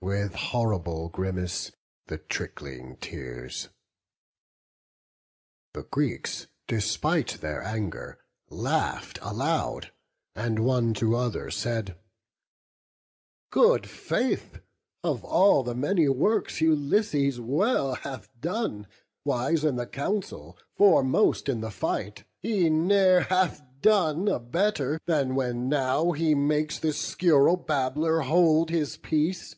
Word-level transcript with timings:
With 0.00 0.34
horrible 0.34 1.08
grimace, 1.08 1.72
the 2.08 2.18
trickling 2.18 2.98
tears. 3.00 3.70
The 5.72 5.84
Greeks, 5.84 6.46
despite 6.68 7.40
their 7.40 7.62
anger, 7.62 8.18
laugh'd 8.50 9.18
aloud, 9.22 9.92
And 10.34 10.58
one 10.58 10.92
to 10.94 11.16
other 11.16 11.50
said, 11.50 11.96
"Good 13.50 13.88
faith, 13.88 14.60
of 15.02 15.24
all 15.24 15.62
The 15.62 15.74
many 15.74 16.10
works 16.10 16.60
Ulysses 16.60 17.40
well 17.40 17.94
hath 17.94 18.28
done, 18.38 18.86
Wise 19.24 19.64
in 19.64 19.76
the 19.76 19.86
council, 19.86 20.58
foremost 20.76 21.48
in 21.48 21.62
the 21.62 21.70
fight, 21.70 22.24
He 22.40 22.68
ne'er 22.68 23.20
hath 23.22 23.62
done 23.80 24.28
a 24.28 24.38
better, 24.38 25.00
than 25.06 25.34
when 25.34 25.70
now 25.70 26.12
He 26.12 26.34
makes 26.34 26.78
this 26.78 27.00
scurril 27.00 27.56
babbler 27.56 28.20
hold 28.20 28.68
his 28.68 28.98
peace. 28.98 29.56